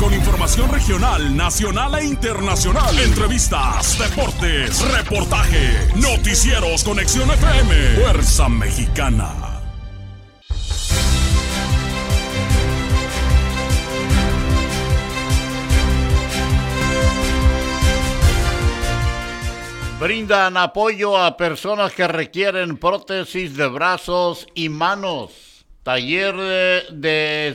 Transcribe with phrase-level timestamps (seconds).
[0.00, 2.98] Con información regional, nacional e internacional.
[2.98, 9.60] Entrevistas, deportes, reportaje, noticieros, conexión FM, Fuerza Mexicana.
[20.00, 25.64] Brindan apoyo a personas que requieren prótesis de brazos y manos.
[25.84, 26.34] Taller
[26.90, 27.54] de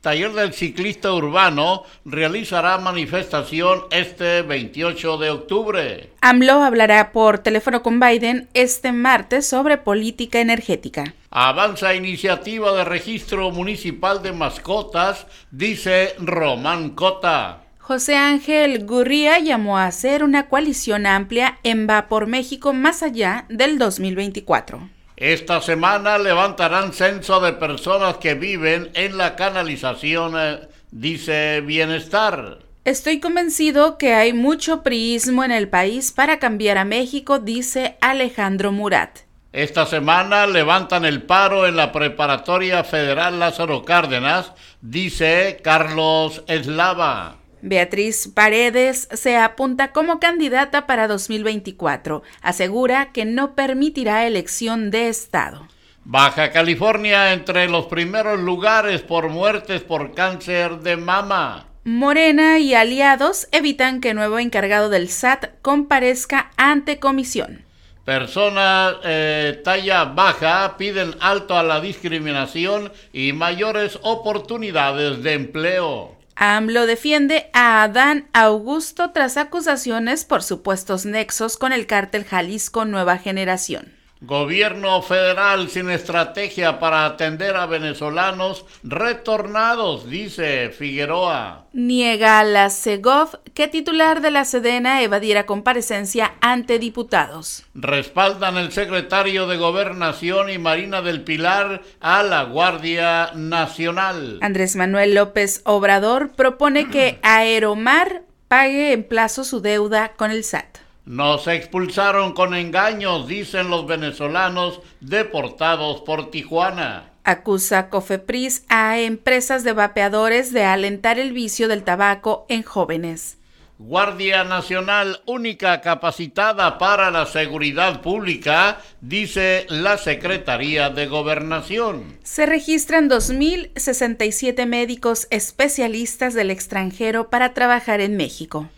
[0.00, 6.10] Taller del Ciclista Urbano realizará manifestación este 28 de octubre.
[6.22, 11.12] AMLO hablará por teléfono con Biden este martes sobre política energética.
[11.30, 17.64] Avanza iniciativa de registro municipal de mascotas, dice Román Cota.
[17.78, 23.44] José Ángel Gurría llamó a hacer una coalición amplia en Va por México más allá
[23.50, 24.88] del 2024.
[25.20, 32.60] Esta semana levantarán censo de personas que viven en la canalización, eh, dice Bienestar.
[32.86, 38.72] Estoy convencido que hay mucho priismo en el país para cambiar a México, dice Alejandro
[38.72, 39.18] Murat.
[39.52, 47.39] Esta semana levantan el paro en la Preparatoria Federal Lázaro Cárdenas, dice Carlos Eslava.
[47.62, 52.22] Beatriz Paredes se apunta como candidata para 2024.
[52.42, 55.68] Asegura que no permitirá elección de Estado.
[56.04, 61.66] Baja California entre los primeros lugares por muertes por cáncer de mama.
[61.84, 67.64] Morena y aliados evitan que nuevo encargado del SAT comparezca ante comisión.
[68.04, 76.19] Personas eh, talla baja piden alto a la discriminación y mayores oportunidades de empleo.
[76.42, 83.18] AMLO defiende a Adán Augusto tras acusaciones por supuestos nexos con el cártel Jalisco Nueva
[83.18, 83.99] Generación.
[84.22, 91.64] Gobierno federal sin estrategia para atender a venezolanos retornados, dice Figueroa.
[91.72, 97.64] Niega a la Segov que titular de la Sedena evadiera comparecencia ante diputados.
[97.72, 104.38] Respaldan el secretario de Gobernación y Marina del Pilar a la Guardia Nacional.
[104.42, 110.79] Andrés Manuel López Obrador propone que Aeromar pague en plazo su deuda con el SAT.
[111.04, 117.10] Nos expulsaron con engaños, dicen los venezolanos deportados por Tijuana.
[117.24, 123.38] Acusa Cofepris a empresas de vapeadores de alentar el vicio del tabaco en jóvenes.
[123.82, 132.18] Guardia Nacional única capacitada para la seguridad pública, dice la Secretaría de Gobernación.
[132.22, 138.68] Se registran 2.067 médicos especialistas del extranjero para trabajar en México.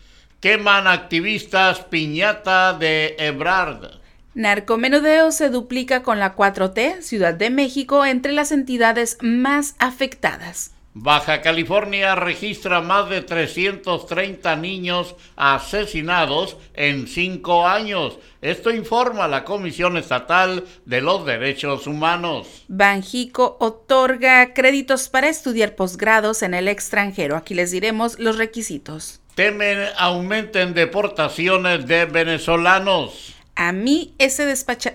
[0.43, 4.01] Queman activistas piñata de Ebrard.
[4.33, 10.71] Narcomenudeo se duplica con la 4T, Ciudad de México, entre las entidades más afectadas.
[10.95, 18.19] Baja California registra más de 330 niños asesinados en cinco años.
[18.41, 22.65] Esto informa la Comisión Estatal de los Derechos Humanos.
[22.67, 27.37] Banjico otorga créditos para estudiar posgrados en el extranjero.
[27.37, 29.22] Aquí les diremos los requisitos.
[29.35, 33.33] Temen aumenten deportaciones de venezolanos.
[33.55, 34.45] A mí ese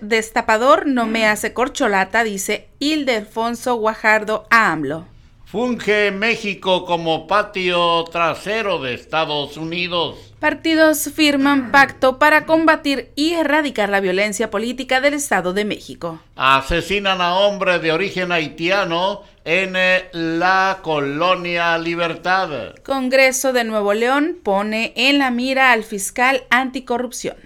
[0.00, 5.06] destapador no me hace corcholata, dice Ildefonso Guajardo a AMLO.
[5.50, 10.34] Funge México como patio trasero de Estados Unidos.
[10.40, 16.20] Partidos firman pacto para combatir y erradicar la violencia política del Estado de México.
[16.36, 19.72] Asesinan a hombre de origen haitiano en
[20.12, 22.74] la colonia Libertad.
[22.84, 27.36] Congreso de Nuevo León pone en la mira al fiscal anticorrupción.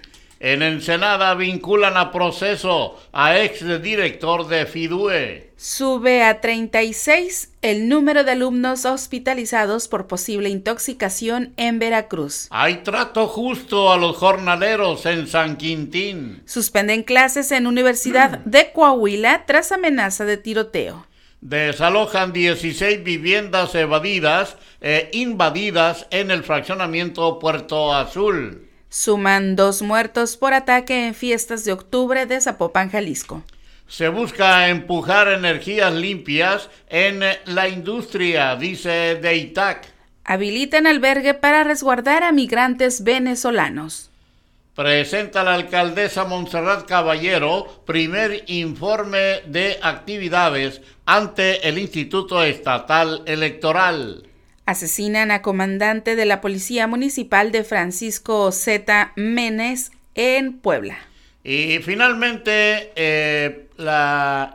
[0.43, 5.51] En Ensenada vinculan a proceso a ex director de FIDUE.
[5.55, 12.47] Sube a 36 el número de alumnos hospitalizados por posible intoxicación en Veracruz.
[12.49, 16.43] Hay trato justo a los jornaleros en San Quintín.
[16.45, 21.07] Suspenden clases en Universidad de Coahuila tras amenaza de tiroteo.
[21.39, 28.72] Desalojan 16 viviendas evadidas e invadidas en el fraccionamiento Puerto Azul.
[28.95, 33.41] Suman dos muertos por ataque en fiestas de octubre de Zapopan, Jalisco.
[33.87, 39.87] Se busca empujar energías limpias en la industria, dice Deitac.
[40.25, 44.11] Habilitan albergue para resguardar a migrantes venezolanos.
[44.75, 54.27] Presenta la alcaldesa Montserrat Caballero primer informe de actividades ante el Instituto Estatal Electoral.
[54.65, 59.13] Asesinan a comandante de la Policía Municipal de Francisco Z.
[59.15, 60.97] Menes en Puebla.
[61.43, 64.53] Y finalmente, eh, la,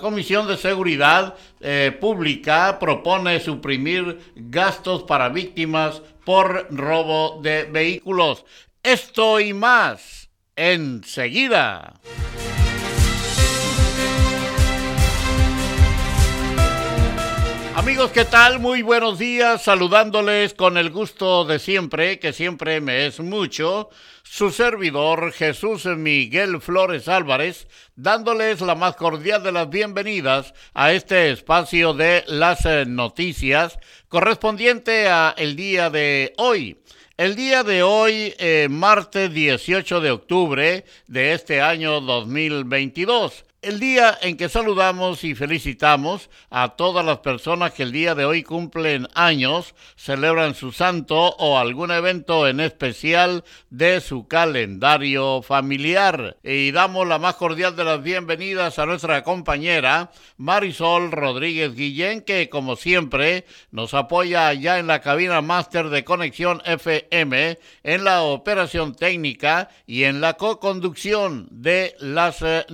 [0.00, 8.44] Comisión de Seguridad eh, Pública propone suprimir gastos para víctimas por robo de vehículos.
[8.84, 11.94] Esto y más enseguida.
[17.76, 18.60] Amigos, ¿qué tal?
[18.60, 23.90] Muy buenos días, saludándoles con el gusto de siempre, que siempre me es mucho,
[24.22, 27.66] su servidor Jesús Miguel Flores Álvarez,
[27.96, 33.76] dándoles la más cordial de las bienvenidas a este espacio de las eh, noticias
[34.08, 36.78] correspondiente a el día de hoy.
[37.16, 44.18] El día de hoy, eh, martes 18 de octubre de este año 2022 el día
[44.20, 49.08] en que saludamos y felicitamos a todas las personas que el día de hoy cumplen
[49.14, 56.36] años, celebran su santo o algún evento en especial de su calendario familiar.
[56.42, 62.50] Y damos la más cordial de las bienvenidas a nuestra compañera Marisol Rodríguez Guillén, que
[62.50, 68.94] como siempre nos apoya ya en la cabina máster de conexión FM, en la operación
[68.94, 72.66] técnica y en la co-conducción de las eh,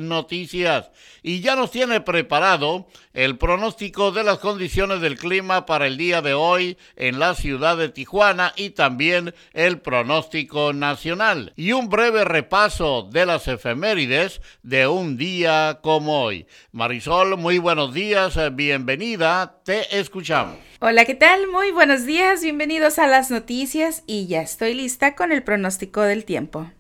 [1.22, 6.22] y ya nos tiene preparado el pronóstico de las condiciones del clima para el día
[6.22, 12.24] de hoy en la ciudad de Tijuana y también el pronóstico nacional y un breve
[12.24, 16.46] repaso de las efemérides de un día como hoy.
[16.72, 20.56] Marisol, muy buenos días, bienvenida, te escuchamos.
[20.80, 21.46] Hola, ¿qué tal?
[21.48, 26.24] Muy buenos días, bienvenidos a las noticias y ya estoy lista con el pronóstico del
[26.24, 26.70] tiempo.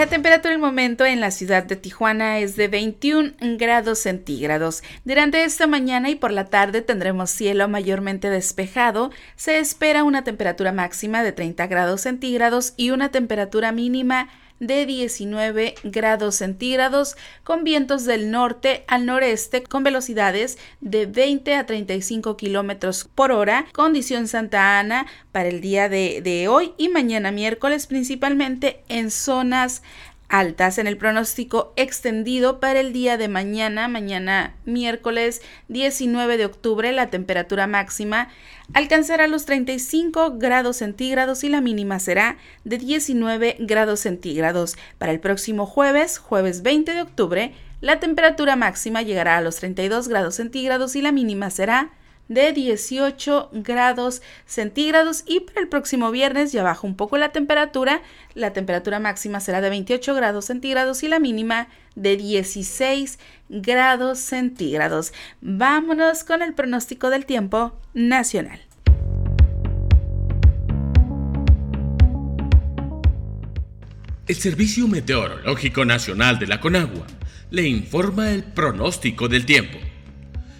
[0.00, 4.82] La temperatura del momento en la ciudad de Tijuana es de 21 grados centígrados.
[5.04, 9.10] Durante esta mañana y por la tarde tendremos cielo mayormente despejado.
[9.36, 15.74] Se espera una temperatura máxima de 30 grados centígrados y una temperatura mínima de 19
[15.84, 23.08] grados centígrados con vientos del norte al noreste con velocidades de 20 a 35 kilómetros
[23.14, 23.66] por hora.
[23.72, 29.82] Condición Santa Ana para el día de, de hoy y mañana miércoles, principalmente en zonas
[30.30, 36.92] altas en el pronóstico extendido para el día de mañana, mañana miércoles 19 de octubre,
[36.92, 38.28] la temperatura máxima
[38.72, 44.76] alcanzará los 35 grados centígrados y la mínima será de 19 grados centígrados.
[44.98, 50.08] Para el próximo jueves, jueves 20 de octubre, la temperatura máxima llegará a los 32
[50.08, 51.90] grados centígrados y la mínima será
[52.30, 58.02] de 18 grados centígrados y para el próximo viernes ya baja un poco la temperatura,
[58.34, 63.18] la temperatura máxima será de 28 grados centígrados y la mínima de 16
[63.48, 65.12] grados centígrados.
[65.40, 68.60] Vámonos con el pronóstico del tiempo nacional.
[74.28, 77.08] El Servicio Meteorológico Nacional de la Conagua
[77.50, 79.78] le informa el pronóstico del tiempo.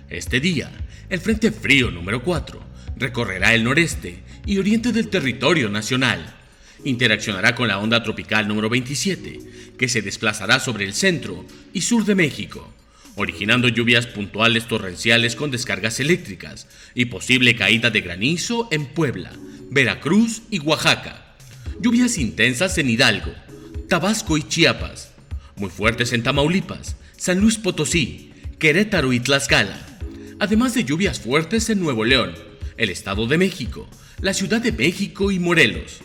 [0.09, 0.73] Este día,
[1.11, 2.63] el Frente Frío número 4
[2.97, 6.37] recorrerá el noreste y oriente del territorio nacional.
[6.85, 9.41] Interaccionará con la onda tropical número 27,
[9.77, 12.73] que se desplazará sobre el centro y sur de México,
[13.17, 19.33] originando lluvias puntuales torrenciales con descargas eléctricas y posible caída de granizo en Puebla,
[19.69, 21.35] Veracruz y Oaxaca.
[21.81, 23.33] Lluvias intensas en Hidalgo,
[23.89, 25.11] Tabasco y Chiapas,
[25.57, 29.90] muy fuertes en Tamaulipas, San Luis Potosí, Querétaro y Tlaxcala
[30.41, 32.35] además de lluvias fuertes en Nuevo León,
[32.79, 33.87] el Estado de México,
[34.23, 36.01] la Ciudad de México y Morelos.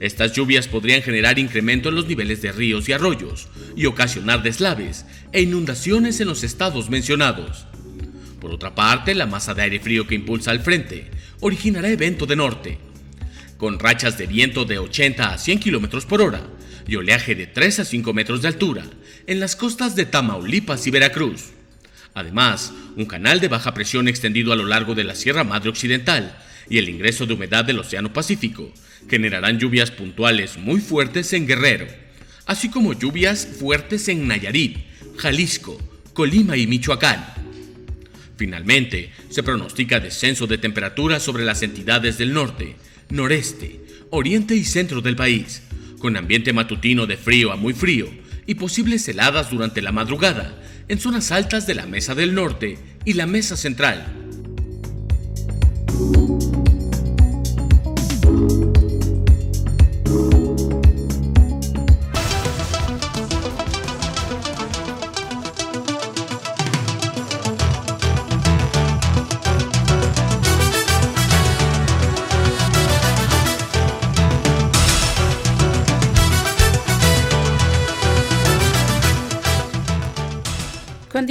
[0.00, 5.06] Estas lluvias podrían generar incremento en los niveles de ríos y arroyos y ocasionar deslaves
[5.32, 7.66] e inundaciones en los estados mencionados.
[8.40, 12.36] Por otra parte, la masa de aire frío que impulsa al frente originará evento de
[12.36, 12.78] norte,
[13.58, 16.42] con rachas de viento de 80 a 100 km por hora
[16.86, 18.84] y oleaje de 3 a 5 metros de altura
[19.28, 21.57] en las costas de Tamaulipas y Veracruz.
[22.18, 26.36] Además, un canal de baja presión extendido a lo largo de la Sierra Madre Occidental
[26.68, 28.72] y el ingreso de humedad del Océano Pacífico
[29.08, 31.86] generarán lluvias puntuales muy fuertes en Guerrero,
[32.46, 34.78] así como lluvias fuertes en Nayarit,
[35.16, 35.78] Jalisco,
[36.12, 37.24] Colima y Michoacán.
[38.36, 42.74] Finalmente, se pronostica descenso de temperaturas sobre las entidades del norte,
[43.10, 45.62] noreste, oriente y centro del país,
[46.00, 48.08] con ambiente matutino de frío a muy frío
[48.44, 53.12] y posibles heladas durante la madrugada en zonas altas de la Mesa del Norte y
[53.14, 54.06] la Mesa Central.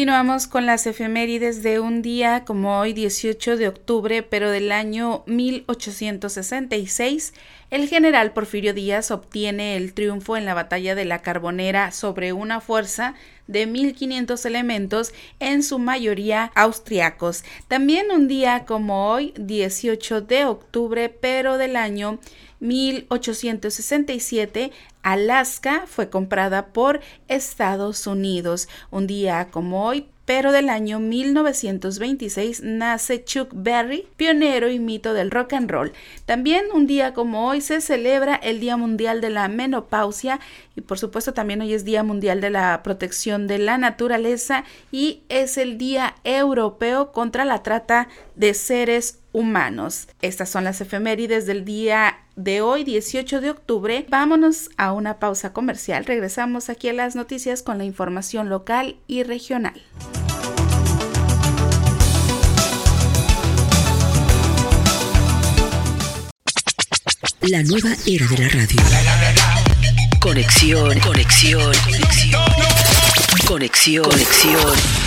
[0.07, 5.23] Continuamos con las efemérides de un día como hoy 18 de octubre, pero del año
[5.25, 7.33] 1866.
[7.71, 12.61] El general Porfirio Díaz obtiene el triunfo en la batalla de la Carbonera sobre una
[12.61, 13.15] fuerza
[13.47, 15.11] de 1500 elementos,
[15.41, 17.43] en su mayoría austriacos.
[17.67, 22.19] También un día como hoy, 18 de octubre, pero del año
[22.59, 24.71] 1867,
[25.03, 28.67] Alaska fue comprada por Estados Unidos.
[28.91, 35.31] Un día como hoy, pero del año 1926 nace Chuck Berry, pionero y mito del
[35.31, 35.93] rock and roll.
[36.25, 40.41] También un día como hoy se celebra el Día Mundial de la Menopausia
[40.75, 45.21] y por supuesto también hoy es Día Mundial de la Protección de la Naturaleza y
[45.29, 49.26] es el Día Europeo contra la Trata de Seres Humanos.
[50.21, 54.05] Estas son las efemérides del día de hoy, 18 de octubre.
[54.09, 56.05] Vámonos a una pausa comercial.
[56.05, 59.81] Regresamos aquí a las noticias con la información local y regional.
[67.41, 68.81] La nueva era de la radio.
[70.19, 72.43] Conexión, conexión, conexión.
[73.47, 75.06] Conexión, conexión.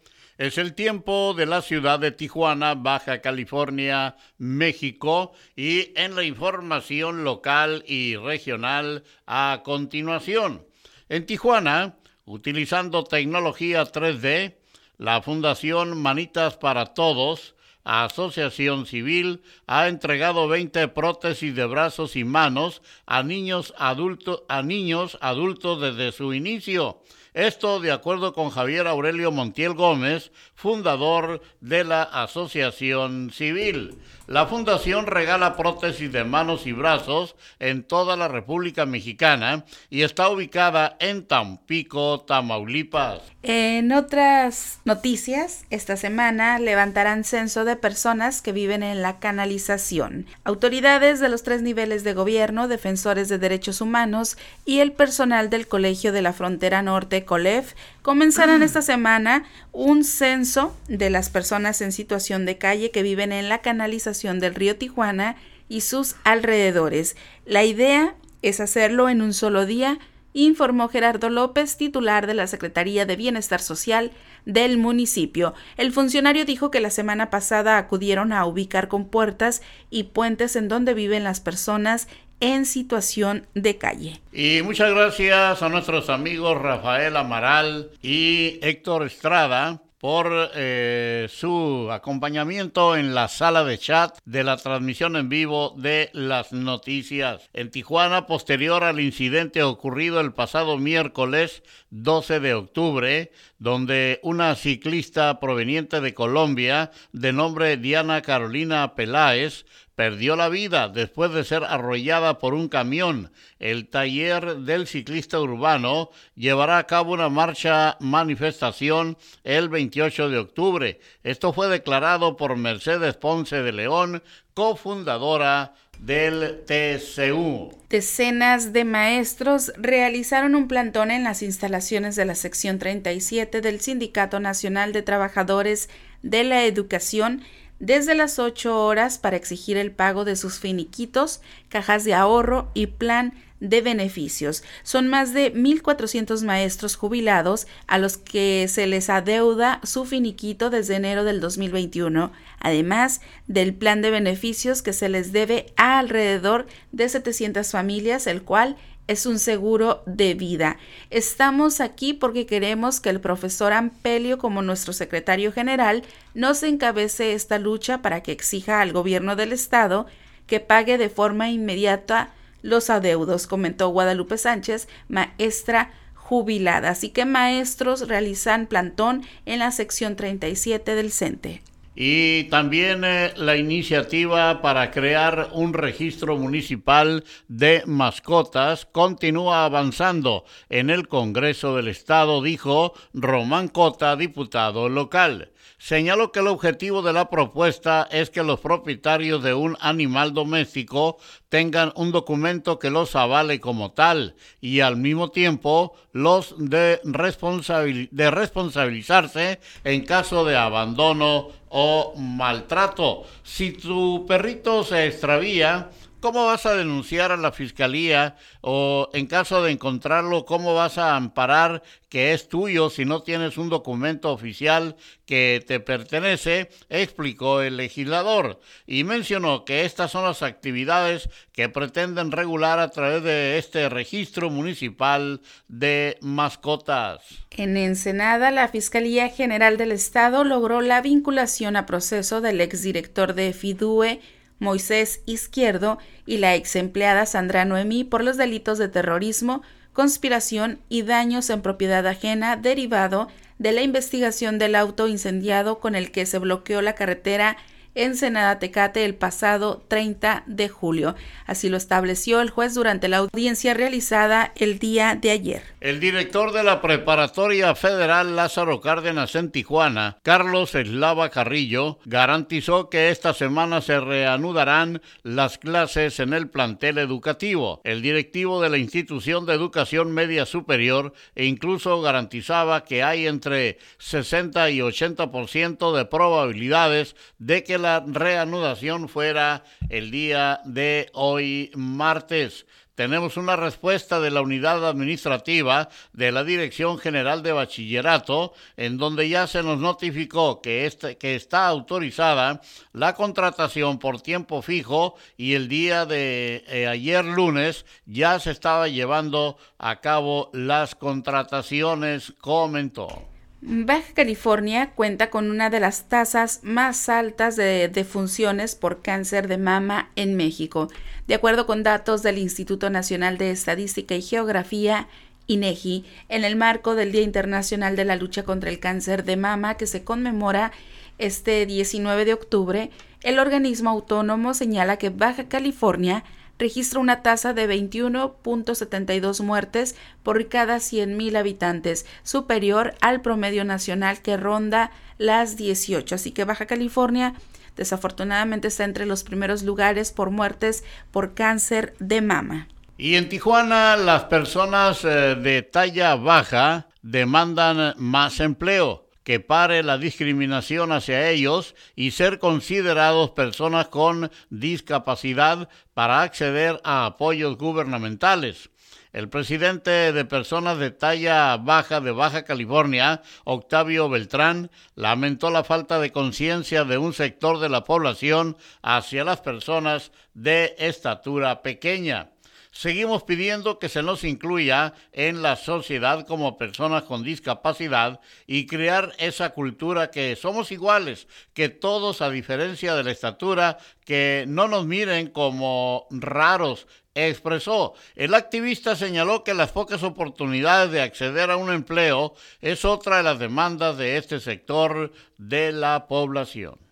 [0.41, 7.23] Es el tiempo de la ciudad de Tijuana, Baja California, México, y en la información
[7.23, 10.65] local y regional a continuación.
[11.09, 14.55] En Tijuana, utilizando tecnología 3D,
[14.97, 22.81] la Fundación Manitas para Todos, Asociación Civil, ha entregado 20 prótesis de brazos y manos
[23.05, 27.01] a niños, adultos, a niños adultos desde su inicio
[27.33, 33.97] esto de acuerdo con Javier Aurelio Montiel Gómez, fundador de la Asociación Civil.
[34.31, 40.29] La fundación regala prótesis de manos y brazos en toda la República Mexicana y está
[40.29, 43.19] ubicada en Tampico, Tamaulipas.
[43.43, 50.27] En otras noticias, esta semana levantarán censo de personas que viven en la canalización.
[50.45, 55.67] Autoridades de los tres niveles de gobierno, defensores de derechos humanos y el personal del
[55.67, 61.91] Colegio de la Frontera Norte, COLEF, comenzarán esta semana un censo de las personas en
[61.91, 65.35] situación de calle que viven en la canalización del río Tijuana
[65.67, 67.15] y sus alrededores.
[67.45, 69.99] La idea es hacerlo en un solo día,
[70.33, 74.11] informó Gerardo López, titular de la Secretaría de Bienestar Social
[74.45, 75.53] del municipio.
[75.77, 80.67] El funcionario dijo que la semana pasada acudieron a ubicar con puertas y puentes en
[80.67, 82.07] donde viven las personas
[82.39, 84.19] en situación de calle.
[84.33, 92.97] Y muchas gracias a nuestros amigos Rafael Amaral y Héctor Estrada por eh, su acompañamiento
[92.97, 97.51] en la sala de chat de la transmisión en vivo de las noticias.
[97.53, 105.39] En Tijuana, posterior al incidente ocurrido el pasado miércoles 12 de octubre, donde una ciclista
[105.39, 112.39] proveniente de Colombia, de nombre Diana Carolina Peláez, perdió la vida después de ser arrollada
[112.39, 113.31] por un camión.
[113.59, 120.99] El taller del ciclista urbano llevará a cabo una marcha manifestación el 28 de octubre.
[121.21, 124.23] Esto fue declarado por Mercedes Ponce de León,
[124.55, 127.71] cofundadora del TCU.
[127.89, 134.39] Decenas de maestros realizaron un plantón en las instalaciones de la sección 37 del Sindicato
[134.39, 135.89] Nacional de Trabajadores
[136.23, 137.43] de la Educación
[137.79, 142.87] desde las 8 horas para exigir el pago de sus finiquitos, cajas de ahorro y
[142.87, 144.63] plan de beneficios.
[144.83, 150.95] Son más de 1.400 maestros jubilados a los que se les adeuda su finiquito desde
[150.95, 157.07] enero del 2021, además del plan de beneficios que se les debe a alrededor de
[157.07, 158.75] 700 familias, el cual
[159.07, 160.77] es un seguro de vida.
[161.09, 166.03] Estamos aquí porque queremos que el profesor Ampelio, como nuestro secretario general,
[166.33, 170.07] nos encabece esta lucha para que exija al gobierno del Estado
[170.47, 176.89] que pague de forma inmediata los adeudos, comentó Guadalupe Sánchez, maestra jubilada.
[176.89, 181.61] Así que maestros realizan plantón en la sección 37 del CENTE.
[181.93, 190.89] Y también eh, la iniciativa para crear un registro municipal de mascotas continúa avanzando en
[190.89, 195.51] el Congreso del Estado, dijo Román Cota, diputado local.
[195.81, 201.17] Señaló que el objetivo de la propuesta es que los propietarios de un animal doméstico
[201.49, 208.31] tengan un documento que los avale como tal y al mismo tiempo los de, de
[208.31, 213.23] responsabilizarse en caso de abandono o maltrato.
[213.41, 215.89] Si tu perrito se extravía,
[216.21, 221.15] ¿Cómo vas a denunciar a la fiscalía o en caso de encontrarlo, cómo vas a
[221.15, 226.69] amparar que es tuyo si no tienes un documento oficial que te pertenece?
[226.89, 233.23] explicó el legislador y mencionó que estas son las actividades que pretenden regular a través
[233.23, 237.23] de este registro municipal de mascotas.
[237.49, 243.53] En Ensenada, la Fiscalía General del Estado logró la vinculación a proceso del exdirector de
[243.53, 244.21] FIDUE
[244.61, 251.01] Moisés Izquierdo y la ex empleada Sandra Noemí por los delitos de terrorismo, conspiración y
[251.01, 256.37] daños en propiedad ajena derivado de la investigación del auto incendiado con el que se
[256.37, 257.57] bloqueó la carretera
[257.95, 261.15] Ensenada Tecate el pasado 30 de julio.
[261.45, 265.63] Así lo estableció el juez durante la audiencia realizada el día de ayer.
[265.81, 273.09] El director de la Preparatoria Federal Lázaro Cárdenas en Tijuana, Carlos Eslava Carrillo, garantizó que
[273.09, 277.81] esta semana se reanudarán las clases en el plantel educativo.
[277.83, 283.77] El directivo de la institución de educación media superior e incluso garantizaba que hay entre
[283.97, 292.65] 60 y 80% de probabilidades de que la reanudación fuera el día de hoy martes.
[292.95, 299.27] Tenemos una respuesta de la unidad administrativa de la Dirección General de Bachillerato, en donde
[299.27, 302.61] ya se nos notificó que, este, que está autorizada
[302.93, 308.87] la contratación por tiempo fijo y el día de eh, ayer lunes ya se estaba
[308.87, 313.30] llevando a cabo las contrataciones, comentó.
[313.63, 319.59] Baja California cuenta con una de las tasas más altas de defunciones por cáncer de
[319.59, 320.87] mama en México.
[321.27, 325.07] De acuerdo con datos del Instituto Nacional de Estadística y Geografía,
[325.45, 329.77] INEGI, en el marco del Día Internacional de la Lucha contra el Cáncer de Mama
[329.77, 330.71] que se conmemora
[331.19, 332.89] este 19 de octubre,
[333.21, 336.23] el organismo autónomo señala que Baja California
[336.61, 344.37] registra una tasa de 21.72 muertes por cada 100.000 habitantes, superior al promedio nacional que
[344.37, 346.15] ronda las 18.
[346.15, 347.33] Así que Baja California
[347.75, 352.67] desafortunadamente está entre los primeros lugares por muertes por cáncer de mama.
[352.95, 359.97] Y en Tijuana las personas eh, de talla baja demandan más empleo que pare la
[359.97, 368.69] discriminación hacia ellos y ser considerados personas con discapacidad para acceder a apoyos gubernamentales.
[369.13, 375.99] El presidente de Personas de Talla Baja de Baja California, Octavio Beltrán, lamentó la falta
[375.99, 382.29] de conciencia de un sector de la población hacia las personas de estatura pequeña
[382.71, 389.13] seguimos pidiendo que se nos incluya en la sociedad como personas con discapacidad y crear
[389.17, 394.85] esa cultura que somos iguales, que todos a diferencia de la estatura, que no nos
[394.85, 397.93] miren como raros, expresó.
[398.15, 403.23] El activista señaló que las pocas oportunidades de acceder a un empleo es otra de
[403.23, 406.90] las demandas de este sector de la población.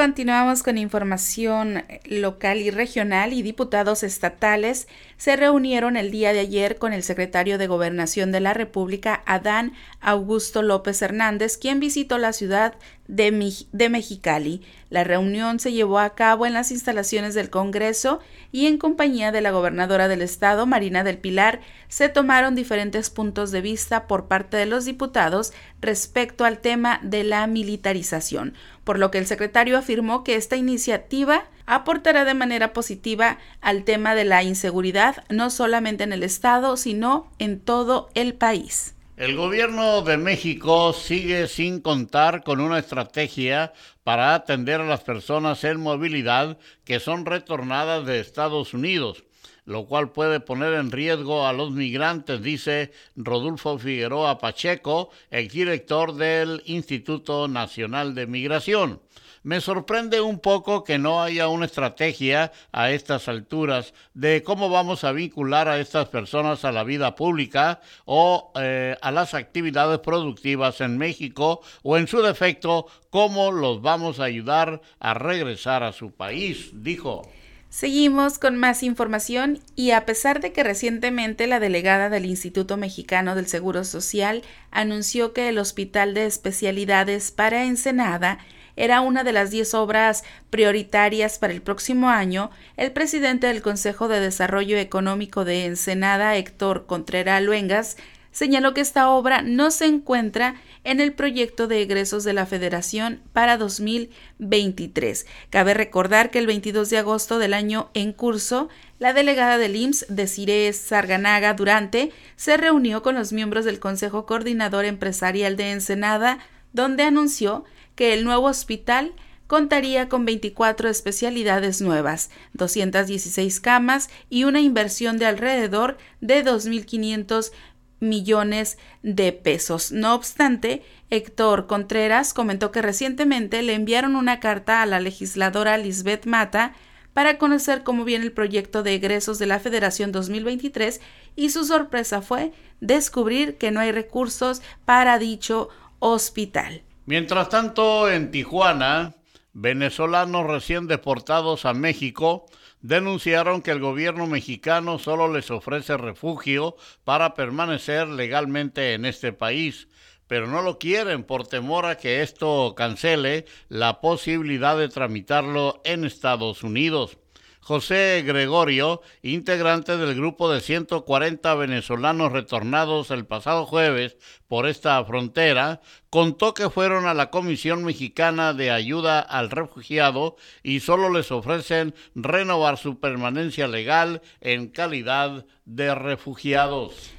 [0.00, 6.78] Continuamos con información local y regional y diputados estatales se reunieron el día de ayer
[6.78, 12.32] con el secretario de Gobernación de la República, Adán Augusto López Hernández, quien visitó la
[12.32, 12.76] ciudad
[13.10, 14.62] de, Mexicali.
[14.88, 18.20] La reunión se llevó a cabo en las instalaciones del Congreso
[18.52, 23.50] y en compañía de la gobernadora del estado, Marina del Pilar, se tomaron diferentes puntos
[23.50, 29.10] de vista por parte de los diputados respecto al tema de la militarización, por lo
[29.10, 34.42] que el secretario afirmó que esta iniciativa aportará de manera positiva al tema de la
[34.42, 38.94] inseguridad, no solamente en el estado, sino en todo el país.
[39.20, 45.62] El gobierno de México sigue sin contar con una estrategia para atender a las personas
[45.64, 46.56] en movilidad
[46.86, 49.22] que son retornadas de Estados Unidos,
[49.66, 56.62] lo cual puede poner en riesgo a los migrantes, dice Rodolfo Figueroa Pacheco, exdirector del
[56.64, 59.02] Instituto Nacional de Migración.
[59.42, 65.02] Me sorprende un poco que no haya una estrategia a estas alturas de cómo vamos
[65.02, 70.82] a vincular a estas personas a la vida pública o eh, a las actividades productivas
[70.82, 76.12] en México o en su defecto cómo los vamos a ayudar a regresar a su
[76.12, 77.22] país, dijo.
[77.70, 83.34] Seguimos con más información y a pesar de que recientemente la delegada del Instituto Mexicano
[83.34, 88.38] del Seguro Social anunció que el Hospital de Especialidades para Ensenada
[88.80, 94.08] era una de las diez obras prioritarias para el próximo año, el presidente del Consejo
[94.08, 97.98] de Desarrollo Económico de Ensenada, Héctor Contreras Luengas,
[98.32, 103.20] señaló que esta obra no se encuentra en el proyecto de egresos de la Federación
[103.34, 105.26] para 2023.
[105.50, 110.06] Cabe recordar que el 22 de agosto del año en curso, la delegada del IMSS,
[110.08, 116.38] Desiree Sarganaga Durante, se reunió con los miembros del Consejo Coordinador Empresarial de Ensenada,
[116.72, 117.64] donde anunció
[118.00, 119.12] que el nuevo hospital
[119.46, 127.52] contaría con 24 especialidades nuevas, 216 camas y una inversión de alrededor de 2.500
[127.98, 129.92] millones de pesos.
[129.92, 136.24] No obstante, Héctor Contreras comentó que recientemente le enviaron una carta a la legisladora Lisbeth
[136.24, 136.72] Mata
[137.12, 141.02] para conocer cómo viene el proyecto de egresos de la Federación 2023
[141.36, 146.82] y su sorpresa fue descubrir que no hay recursos para dicho hospital.
[147.10, 149.16] Mientras tanto, en Tijuana,
[149.52, 152.46] venezolanos recién deportados a México
[152.82, 159.88] denunciaron que el gobierno mexicano solo les ofrece refugio para permanecer legalmente en este país,
[160.28, 166.04] pero no lo quieren por temor a que esto cancele la posibilidad de tramitarlo en
[166.04, 167.18] Estados Unidos.
[167.60, 174.16] José Gregorio, integrante del grupo de 140 venezolanos retornados el pasado jueves
[174.48, 180.80] por esta frontera, contó que fueron a la Comisión Mexicana de Ayuda al Refugiado y
[180.80, 187.12] solo les ofrecen renovar su permanencia legal en calidad de refugiados.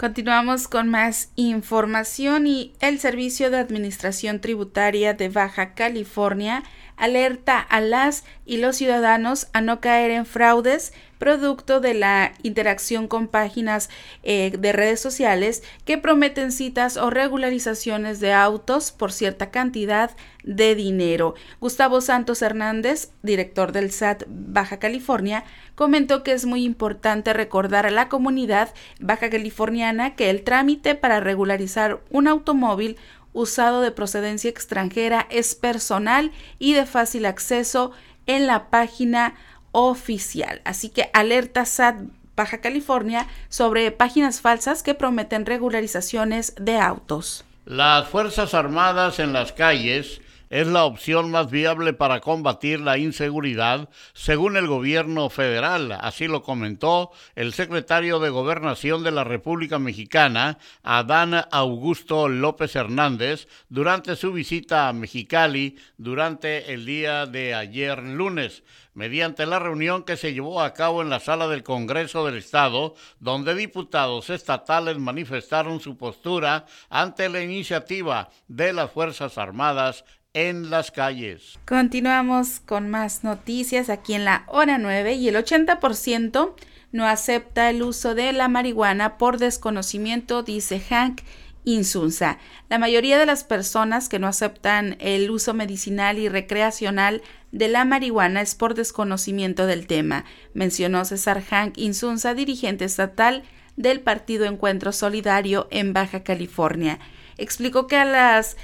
[0.00, 6.62] Continuamos con más información y el Servicio de Administración Tributaria de Baja California
[7.00, 13.06] alerta a las y los ciudadanos a no caer en fraudes producto de la interacción
[13.06, 13.90] con páginas
[14.22, 20.10] eh, de redes sociales que prometen citas o regularizaciones de autos por cierta cantidad
[20.44, 21.34] de dinero.
[21.60, 27.90] Gustavo Santos Hernández, director del SAT Baja California, comentó que es muy importante recordar a
[27.90, 32.96] la comunidad baja californiana que el trámite para regularizar un automóvil
[33.32, 37.92] usado de procedencia extranjera es personal y de fácil acceso
[38.26, 39.34] en la página
[39.72, 40.60] oficial.
[40.64, 42.02] Así que alerta SAT
[42.36, 47.44] Baja California sobre páginas falsas que prometen regularizaciones de autos.
[47.66, 53.88] Las Fuerzas Armadas en las calles es la opción más viable para combatir la inseguridad,
[54.12, 55.92] según el gobierno federal.
[55.92, 63.46] Así lo comentó el secretario de Gobernación de la República Mexicana, Adán Augusto López Hernández,
[63.68, 70.16] durante su visita a Mexicali durante el día de ayer lunes mediante la reunión que
[70.16, 75.80] se llevó a cabo en la sala del Congreso del Estado, donde diputados estatales manifestaron
[75.80, 81.58] su postura ante la iniciativa de las Fuerzas Armadas en las calles.
[81.66, 86.54] Continuamos con más noticias aquí en la hora 9 y el 80%
[86.92, 91.22] no acepta el uso de la marihuana por desconocimiento, dice Hank
[91.64, 92.38] Insunza.
[92.68, 97.84] La mayoría de las personas que no aceptan el uso medicinal y recreacional de la
[97.84, 103.42] marihuana es por desconocimiento del tema, mencionó César Hank Insunza, dirigente estatal
[103.76, 106.98] del Partido Encuentro Solidario en Baja California.
[107.36, 108.56] Explicó que a las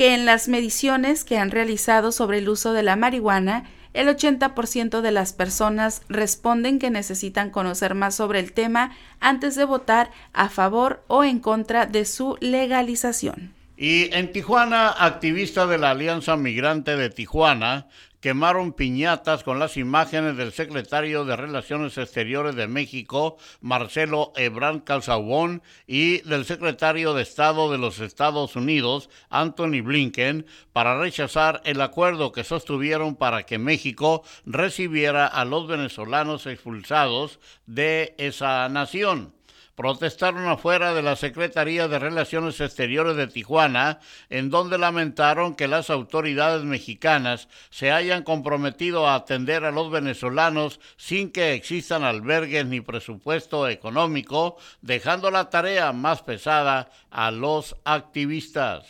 [0.00, 5.02] que en las mediciones que han realizado sobre el uso de la marihuana, el 80%
[5.02, 10.48] de las personas responden que necesitan conocer más sobre el tema antes de votar a
[10.48, 13.52] favor o en contra de su legalización.
[13.76, 17.88] Y en Tijuana, activistas de la Alianza Migrante de Tijuana
[18.20, 25.62] quemaron piñatas con las imágenes del secretario de Relaciones Exteriores de México, Marcelo Ebrard Calzabón,
[25.86, 32.32] y del secretario de Estado de los Estados Unidos, Anthony Blinken, para rechazar el acuerdo
[32.32, 39.32] que sostuvieron para que México recibiera a los venezolanos expulsados de esa nación
[39.80, 45.88] protestaron afuera de la Secretaría de Relaciones Exteriores de Tijuana, en donde lamentaron que las
[45.88, 52.82] autoridades mexicanas se hayan comprometido a atender a los venezolanos sin que existan albergues ni
[52.82, 58.84] presupuesto económico, dejando la tarea más pesada a los activistas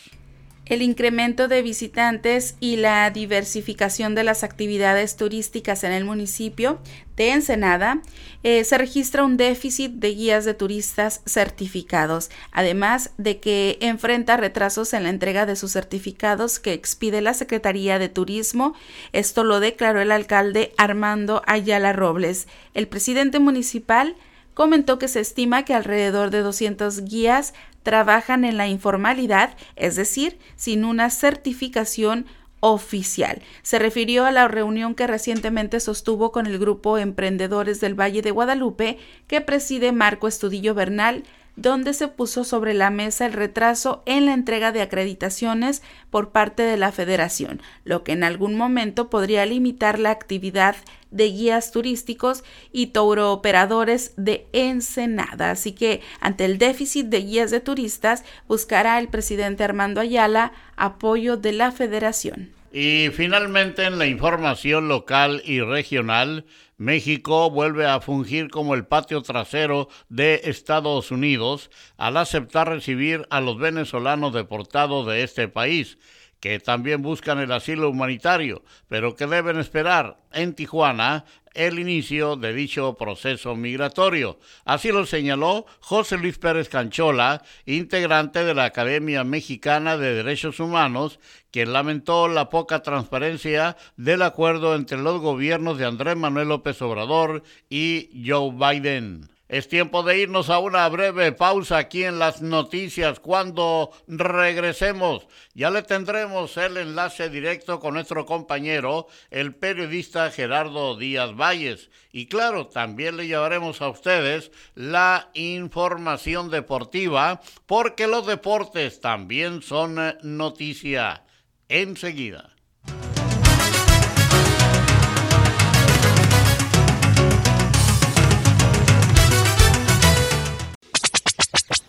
[0.70, 6.78] el incremento de visitantes y la diversificación de las actividades turísticas en el municipio
[7.16, 8.00] de Ensenada,
[8.44, 14.94] eh, se registra un déficit de guías de turistas certificados, además de que enfrenta retrasos
[14.94, 18.74] en la entrega de sus certificados que expide la Secretaría de Turismo.
[19.12, 22.46] Esto lo declaró el alcalde Armando Ayala Robles.
[22.74, 24.14] El presidente municipal
[24.54, 30.38] comentó que se estima que alrededor de 200 guías trabajan en la informalidad, es decir,
[30.56, 32.26] sin una certificación
[32.60, 33.40] oficial.
[33.62, 38.30] Se refirió a la reunión que recientemente sostuvo con el grupo Emprendedores del Valle de
[38.30, 41.24] Guadalupe que preside Marco Estudillo Bernal,
[41.60, 46.62] donde se puso sobre la mesa el retraso en la entrega de acreditaciones por parte
[46.62, 50.74] de la Federación, lo que en algún momento podría limitar la actividad
[51.10, 55.50] de guías turísticos y tourooperadores de Ensenada.
[55.50, 61.36] Así que ante el déficit de guías de turistas, buscará el presidente Armando Ayala apoyo
[61.36, 62.59] de la Federación.
[62.72, 66.44] Y finalmente en la información local y regional,
[66.76, 73.40] México vuelve a fungir como el patio trasero de Estados Unidos al aceptar recibir a
[73.40, 75.98] los venezolanos deportados de este país
[76.38, 82.52] que también buscan el asilo humanitario, pero que deben esperar en Tijuana el inicio de
[82.52, 84.38] dicho proceso migratorio.
[84.64, 91.18] Así lo señaló José Luis Pérez Canchola, integrante de la Academia Mexicana de Derechos Humanos,
[91.50, 97.42] quien lamentó la poca transparencia del acuerdo entre los gobiernos de Andrés Manuel López Obrador
[97.68, 99.28] y Joe Biden.
[99.50, 103.18] Es tiempo de irnos a una breve pausa aquí en las noticias.
[103.18, 111.34] Cuando regresemos, ya le tendremos el enlace directo con nuestro compañero, el periodista Gerardo Díaz
[111.34, 111.90] Valles.
[112.12, 119.98] Y claro, también le llevaremos a ustedes la información deportiva, porque los deportes también son
[120.22, 121.24] noticia.
[121.68, 122.54] Enseguida.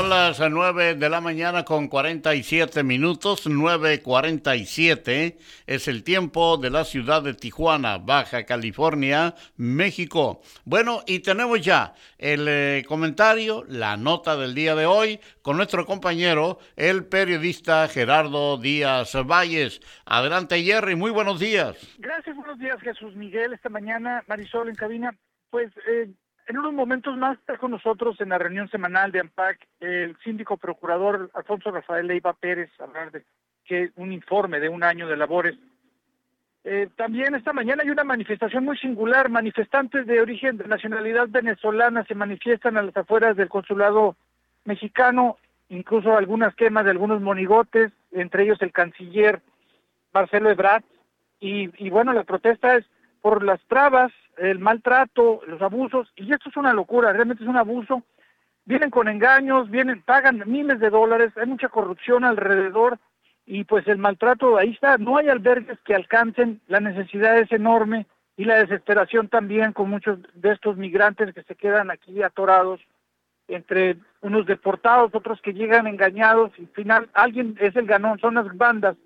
[0.00, 7.22] Las 9 de la mañana con 47 minutos, 9.47 es el tiempo de la ciudad
[7.22, 10.40] de Tijuana, Baja California, México.
[10.64, 15.84] Bueno, y tenemos ya el eh, comentario, la nota del día de hoy con nuestro
[15.84, 19.82] compañero, el periodista Gerardo Díaz Valles.
[20.06, 21.76] Adelante, Jerry, muy buenos días.
[21.98, 23.52] Gracias, buenos días, Jesús Miguel.
[23.52, 25.14] Esta mañana, Marisol en cabina.
[25.50, 26.10] Pues eh,
[26.46, 30.56] en unos momentos más está con nosotros en la reunión semanal de AMPAC el síndico
[30.56, 33.24] procurador Alfonso Rafael Leiva Pérez, hablar de
[33.64, 35.56] que un informe de un año de labores.
[36.64, 39.28] Eh, también esta mañana hay una manifestación muy singular.
[39.28, 44.16] Manifestantes de origen de nacionalidad venezolana se manifiestan a las afueras del consulado
[44.64, 49.40] mexicano, incluso algunas quemas de algunos monigotes, entre ellos el canciller
[50.12, 50.84] Marcelo Ebrard.
[51.44, 52.84] Y bueno, la protesta es
[53.22, 57.56] por las trabas, el maltrato, los abusos, y esto es una locura, realmente es un
[57.56, 58.02] abuso.
[58.64, 62.98] Vienen con engaños, vienen, pagan miles de dólares, hay mucha corrupción alrededor
[63.46, 68.06] y pues el maltrato ahí está, no hay albergues que alcancen, la necesidad es enorme
[68.36, 72.80] y la desesperación también con muchos de estos migrantes que se quedan aquí atorados
[73.48, 78.34] entre unos deportados, otros que llegan engañados y al final alguien es el ganón, son
[78.34, 78.96] las bandas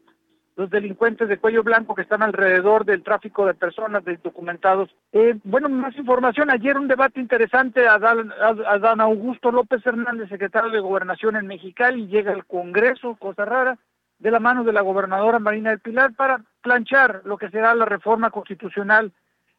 [0.57, 4.91] los delincuentes de cuello blanco que están alrededor del tráfico de personas, de documentados.
[5.13, 6.51] Eh, bueno, más información.
[6.51, 7.87] Ayer un debate interesante.
[7.87, 13.79] a Dan Augusto López Hernández, secretario de Gobernación en Mexicali, llega al Congreso, cosa rara,
[14.19, 17.85] de la mano de la gobernadora Marina del Pilar para planchar lo que será la
[17.85, 19.13] reforma constitucional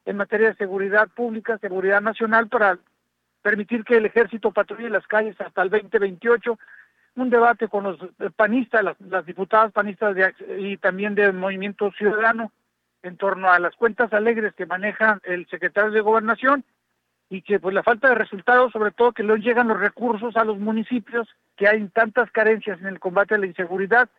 [0.05, 2.79] en materia de seguridad pública, seguridad nacional, para
[3.43, 6.57] permitir que el ejército patrulle las calles hasta el 2028
[7.17, 7.97] un debate con los
[8.35, 10.15] panistas, las, diputadas panistas
[10.57, 12.51] y también del Movimiento Ciudadano
[13.03, 16.63] en torno a las cuentas alegres que maneja el secretario de Gobernación
[17.29, 20.45] y que pues la falta de resultados, sobre todo que no llegan los recursos a
[20.45, 24.09] los municipios, que hay tantas carencias en el combate a la inseguridad,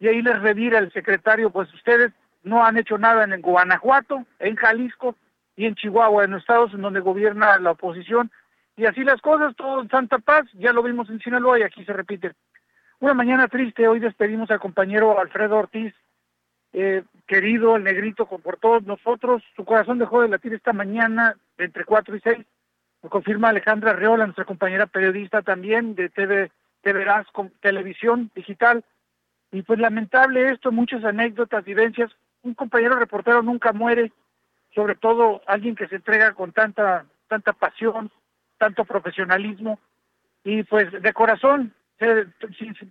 [0.00, 2.12] y ahí les revira el secretario, pues ustedes
[2.42, 5.16] no han hecho nada en Guanajuato, en Jalisco
[5.56, 8.30] y en Chihuahua, en los estados en donde gobierna la oposición,
[8.76, 11.84] y así las cosas, todo en Santa Paz, ya lo vimos en Sinaloa y aquí
[11.84, 12.32] se repite.
[13.00, 15.94] Una mañana triste, hoy despedimos al compañero Alfredo Ortiz,
[16.72, 19.42] eh, querido, el negrito por todos nosotros.
[19.54, 22.38] Su corazón dejó de latir esta mañana entre 4 y 6.
[23.02, 26.50] Lo confirma Alejandra Reola, nuestra compañera periodista también de TV,
[26.82, 28.84] TVRAS, con televisión digital.
[29.52, 32.10] Y pues lamentable esto, muchas anécdotas, vivencias.
[32.42, 34.10] Un compañero reportero nunca muere,
[34.74, 38.10] sobre todo alguien que se entrega con tanta, tanta pasión,
[38.64, 39.78] tanto profesionalismo
[40.42, 41.74] y pues de corazón,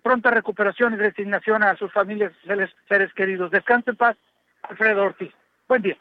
[0.03, 3.49] pronta recuperación y resignación a sus familias, seres, seres queridos.
[3.49, 4.15] Descanse en paz,
[4.61, 5.31] Alfredo Ortiz.
[5.67, 5.97] Buen día.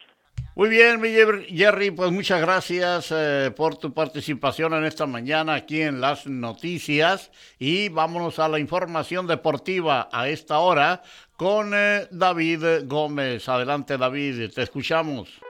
[0.55, 6.03] Muy bien, Jerry, pues muchas gracias eh, por tu participación en esta mañana aquí en
[6.03, 11.01] las noticias y vámonos a la información deportiva a esta hora
[11.39, 13.49] con eh, David Gómez.
[13.49, 15.41] Adelante, David, te escuchamos.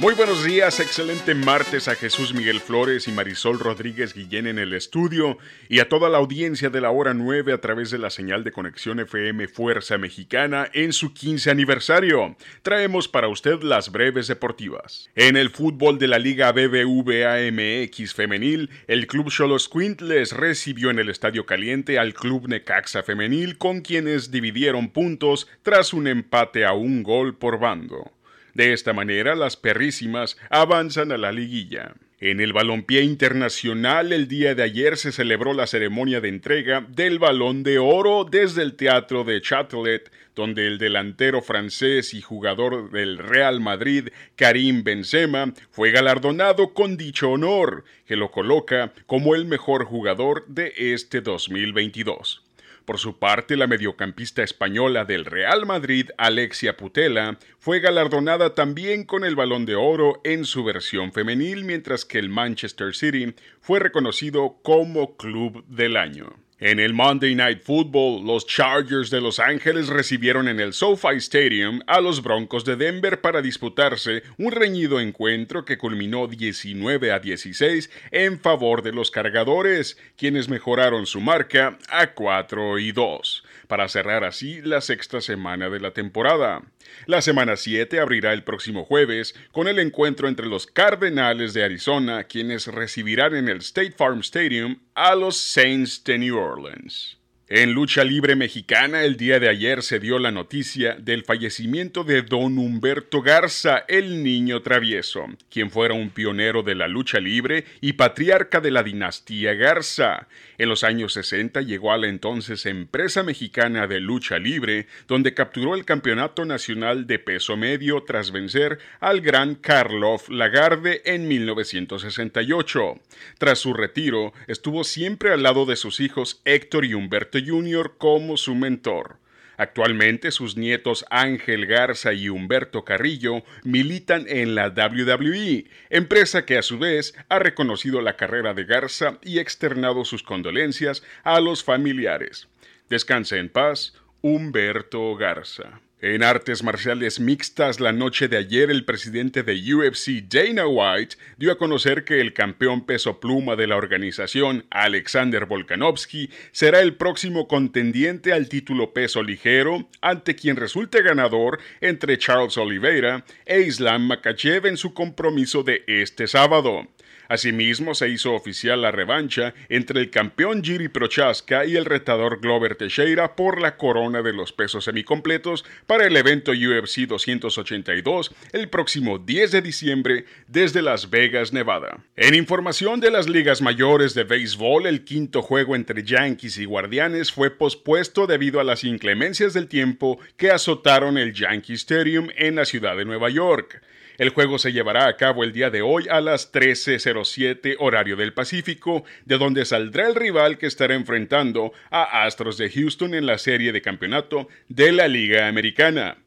[0.00, 4.74] Muy buenos días, excelente martes a Jesús Miguel Flores y Marisol Rodríguez Guillén en el
[4.74, 8.42] estudio y a toda la audiencia de la hora 9 a través de la señal
[8.42, 12.36] de conexión FM Fuerza Mexicana en su 15 aniversario.
[12.62, 15.10] Traemos para usted las breves deportivas.
[15.14, 20.98] En el fútbol de la Liga BBVA MX femenil, el Club Cholos Quintles recibió en
[20.98, 26.72] el Estadio Caliente al Club Necaxa femenil con quienes dividieron puntos tras un empate a
[26.72, 28.10] un gol por bando.
[28.54, 31.94] De esta manera, las perrísimas avanzan a la liguilla.
[32.20, 37.18] En el balompié internacional, el día de ayer se celebró la ceremonia de entrega del
[37.18, 43.18] Balón de Oro desde el Teatro de Châtelet, donde el delantero francés y jugador del
[43.18, 49.84] Real Madrid, Karim Benzema, fue galardonado con dicho honor, que lo coloca como el mejor
[49.84, 52.43] jugador de este 2022.
[52.84, 59.24] Por su parte, la mediocampista española del Real Madrid, Alexia Putela, fue galardonada también con
[59.24, 64.58] el Balón de Oro en su versión femenil, mientras que el Manchester City fue reconocido
[64.62, 66.43] como Club del Año.
[66.60, 71.80] En el Monday Night Football, los Chargers de Los Ángeles recibieron en el SoFi Stadium
[71.88, 77.90] a los Broncos de Denver para disputarse un reñido encuentro que culminó 19 a 16
[78.12, 84.24] en favor de los cargadores, quienes mejoraron su marca a 4 y 2 para cerrar
[84.24, 86.62] así la sexta semana de la temporada.
[87.06, 92.24] La semana 7 abrirá el próximo jueves con el encuentro entre los Cardenales de Arizona,
[92.24, 97.18] quienes recibirán en el State Farm Stadium a los Saints de New Orleans.
[97.46, 102.22] En lucha libre mexicana, el día de ayer se dio la noticia del fallecimiento de
[102.22, 107.92] don Humberto Garza, el niño travieso, quien fuera un pionero de la lucha libre y
[107.92, 110.26] patriarca de la dinastía Garza.
[110.56, 115.74] En los años 60 llegó a la entonces empresa mexicana de lucha libre, donde capturó
[115.74, 123.00] el campeonato nacional de peso medio tras vencer al gran Karloff Lagarde en 1968.
[123.36, 127.94] Tras su retiro, estuvo siempre al lado de sus hijos Héctor y Humberto Jr.
[127.98, 129.18] como su mentor.
[129.56, 136.62] Actualmente sus nietos Ángel Garza y Humberto Carrillo militan en la WWE, empresa que a
[136.62, 142.48] su vez ha reconocido la carrera de Garza y externado sus condolencias a los familiares.
[142.88, 145.83] Descanse en paz, Humberto Garza.
[146.06, 151.50] En artes marciales mixtas, la noche de ayer el presidente de UFC, Dana White, dio
[151.50, 157.48] a conocer que el campeón peso pluma de la organización, Alexander Volkanovski, será el próximo
[157.48, 164.66] contendiente al título peso ligero ante quien resulte ganador entre Charles Oliveira e Islam Makachev
[164.66, 166.86] en su compromiso de este sábado.
[167.28, 172.76] Asimismo, se hizo oficial la revancha entre el campeón Giri Prochaska y el retador Glover
[172.76, 179.18] Teixeira por la corona de los pesos semicompletos para el evento UFC 282 el próximo
[179.18, 181.98] 10 de diciembre desde Las Vegas, Nevada.
[182.16, 187.32] En información de las ligas mayores de béisbol, el quinto juego entre Yankees y Guardianes
[187.32, 192.64] fue pospuesto debido a las inclemencias del tiempo que azotaron el Yankee Stadium en la
[192.64, 193.82] ciudad de Nueva York.
[194.16, 198.32] El juego se llevará a cabo el día de hoy a las 13.07 horario del
[198.32, 203.38] Pacífico, de donde saldrá el rival que estará enfrentando a Astros de Houston en la
[203.38, 206.18] serie de campeonato de la Liga Americana.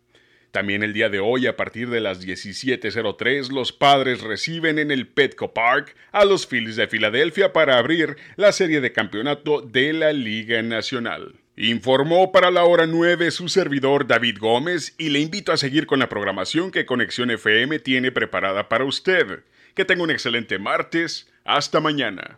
[0.51, 5.07] También el día de hoy, a partir de las 17.03, los padres reciben en el
[5.07, 10.11] Petco Park a los Phillies de Filadelfia para abrir la serie de campeonato de la
[10.11, 11.35] Liga Nacional.
[11.59, 15.97] Informó para la hora 9 su servidor David Gómez y le invito a seguir con
[15.97, 19.39] la programación que Conexión FM tiene preparada para usted.
[19.73, 21.27] Que tenga un excelente martes.
[21.45, 22.37] Hasta mañana.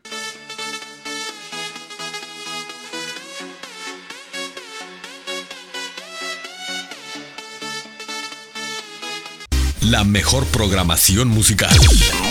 [9.82, 11.76] La mejor programación musical.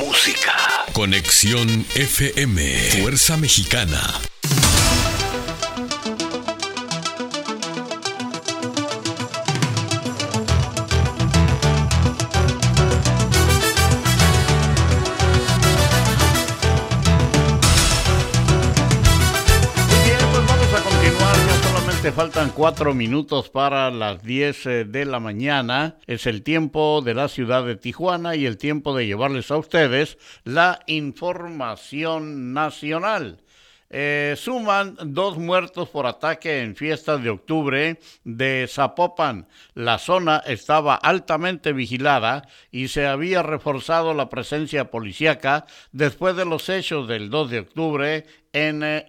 [0.00, 0.54] Música.
[0.94, 2.62] Conexión FM.
[3.02, 4.00] Fuerza Mexicana.
[22.18, 25.98] Faltan cuatro minutos para las 10 eh, de la mañana.
[26.08, 30.18] Es el tiempo de la ciudad de Tijuana y el tiempo de llevarles a ustedes
[30.42, 33.38] la información nacional.
[33.90, 39.46] Eh, suman dos muertos por ataque en fiestas de octubre de Zapopan.
[39.74, 46.68] La zona estaba altamente vigilada y se había reforzado la presencia policíaca después de los
[46.68, 48.26] hechos del 2 de octubre
[48.58, 49.06] eh.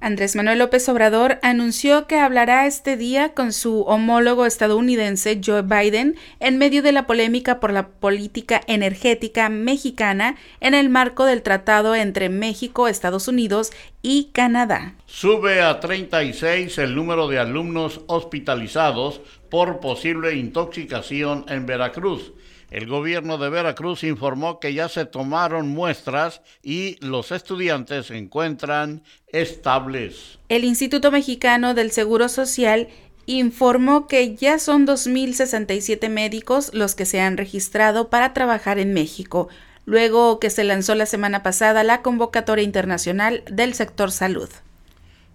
[0.00, 6.14] Andrés Manuel López Obrador anunció que hablará este día con su homólogo estadounidense Joe Biden
[6.38, 11.96] en medio de la polémica por la política energética mexicana en el marco del tratado
[11.96, 14.94] entre México, Estados Unidos y Canadá.
[15.06, 19.20] Sube a 36 el número de alumnos hospitalizados
[19.50, 22.32] por posible intoxicación en Veracruz.
[22.70, 29.02] El gobierno de Veracruz informó que ya se tomaron muestras y los estudiantes se encuentran
[29.28, 30.38] estables.
[30.50, 32.88] El Instituto Mexicano del Seguro Social
[33.24, 39.48] informó que ya son 2.067 médicos los que se han registrado para trabajar en México,
[39.86, 44.50] luego que se lanzó la semana pasada la convocatoria internacional del sector salud.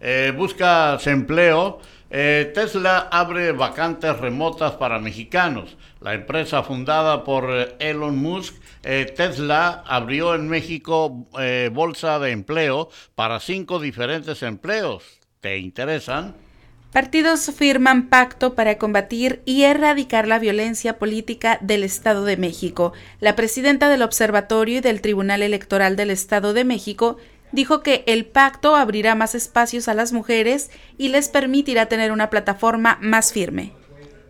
[0.02, 1.80] Eh, buscas empleo.
[2.16, 5.76] Eh, Tesla abre vacantes remotas para mexicanos.
[6.00, 8.54] La empresa fundada por eh, Elon Musk,
[8.84, 11.26] eh, Tesla, abrió en México
[11.72, 15.04] bolsa de empleo para cinco diferentes empleos.
[15.40, 16.36] ¿Te interesan?
[16.92, 22.94] Partidos firman pacto para combatir y erradicar la violencia política del Estado de México.
[23.22, 27.18] La presidenta del Observatorio y del Tribunal Electoral del Estado de México
[27.54, 32.30] dijo que el pacto abrirá más espacios a las mujeres y les permitirá tener una
[32.30, 33.72] plataforma más firme.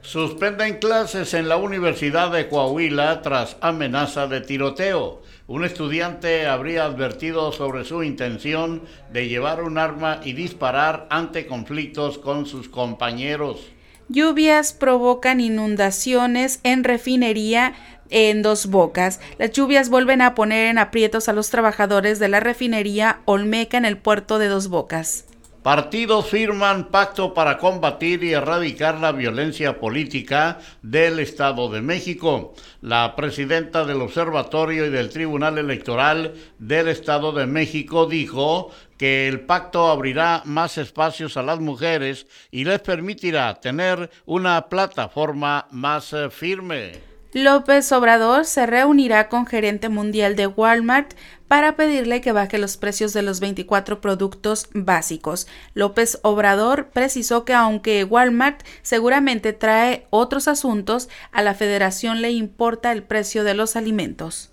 [0.02, 5.22] Suspenden clases en la Universidad de Coahuila tras amenaza de tiroteo.
[5.48, 8.82] Un estudiante habría advertido sobre su intención
[9.14, 13.62] de llevar un arma y disparar ante conflictos con sus compañeros.
[14.10, 17.74] Lluvias provocan inundaciones en refinería
[18.10, 19.20] en Dos Bocas.
[19.38, 23.86] Las lluvias vuelven a poner en aprietos a los trabajadores de la refinería Olmeca en
[23.86, 25.26] el puerto de Dos Bocas.
[25.64, 32.54] Partidos firman pacto para combatir y erradicar la violencia política del Estado de México.
[32.82, 39.40] La presidenta del Observatorio y del Tribunal Electoral del Estado de México dijo que el
[39.40, 46.30] pacto abrirá más espacios a las mujeres y les permitirá tener una plataforma más eh,
[46.30, 47.13] firme.
[47.34, 51.16] López Obrador se reunirá con gerente mundial de Walmart
[51.48, 55.48] para pedirle que baje los precios de los 24 productos básicos.
[55.74, 62.92] López Obrador precisó que aunque Walmart seguramente trae otros asuntos, a la federación le importa
[62.92, 64.52] el precio de los alimentos.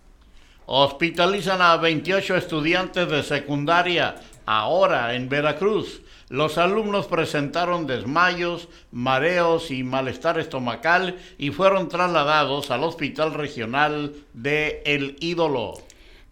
[0.65, 4.15] Hospitalizan a 28 estudiantes de secundaria
[4.47, 6.01] ahora en Veracruz.
[6.31, 14.81] Los alumnos presentaron desmayos, mareos y malestar estomacal y fueron trasladados al Hospital Regional de
[14.87, 15.83] El Ídolo.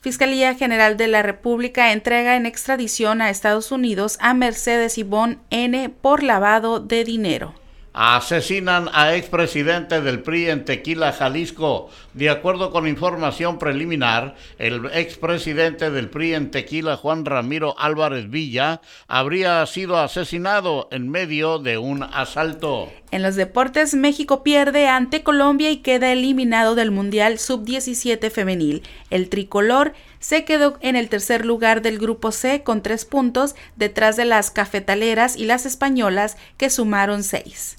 [0.01, 5.88] Fiscalía General de la República entrega en extradición a Estados Unidos a Mercedes Ivonne N.
[5.88, 7.57] por lavado de dinero.
[8.01, 11.90] Asesinan a expresidente del PRI en Tequila, Jalisco.
[12.14, 18.82] De acuerdo con información preliminar, el expresidente del PRI en Tequila, Juan Ramiro Álvarez Villa,
[19.09, 22.88] habría sido asesinado en medio de un asalto.
[23.11, 28.84] En los deportes, México pierde ante Colombia y queda eliminado del Mundial Sub-17 femenil.
[29.11, 34.16] El tricolor se quedó en el tercer lugar del grupo C con tres puntos detrás
[34.16, 37.76] de las cafetaleras y las españolas que sumaron seis.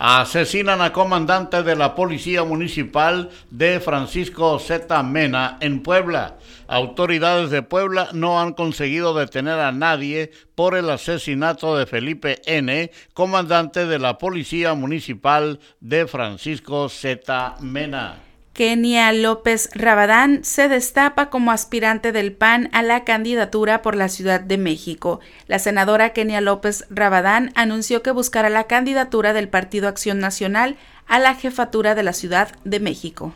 [0.00, 5.02] Asesinan a comandante de la Policía Municipal de Francisco Z.
[5.02, 6.36] Mena en Puebla.
[6.68, 12.92] Autoridades de Puebla no han conseguido detener a nadie por el asesinato de Felipe N.,
[13.12, 17.56] comandante de la Policía Municipal de Francisco Z.
[17.58, 18.27] Mena.
[18.58, 24.40] Kenia López Rabadán se destapa como aspirante del PAN a la candidatura por la Ciudad
[24.40, 25.20] de México.
[25.46, 31.20] La senadora Kenia López Rabadán anunció que buscará la candidatura del Partido Acción Nacional a
[31.20, 33.32] la jefatura de la Ciudad de México.